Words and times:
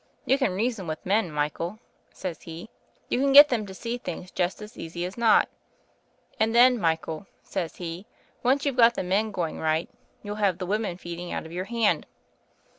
You 0.25 0.39
can 0.39 0.55
reason 0.55 0.87
with 0.87 1.05
men, 1.05 1.31
Michael,' 1.31 1.77
says 2.11 2.41
he. 2.41 2.71
'You 3.07 3.19
can 3.19 3.33
get 3.33 3.49
them 3.49 3.67
to 3.67 3.73
see 3.75 3.99
things 3.99 4.31
just 4.31 4.59
as 4.59 4.75
easy 4.75 5.05
as 5.05 5.15
not. 5.15 5.47
And 6.39 6.55
then, 6.55 6.79
Michael,' 6.79 7.27
says 7.43 7.75
he, 7.75 8.07
'once 8.41 8.65
you've 8.65 8.77
got 8.77 8.95
the 8.95 9.03
men 9.03 9.29
going 9.29 9.59
right, 9.59 9.87
you'll 10.23 10.37
have 10.37 10.57
the 10.57 10.65
women 10.65 10.97
feeding 10.97 11.31
out 11.31 11.45
of 11.45 11.51
your 11.51 11.65
hand. 11.65 12.07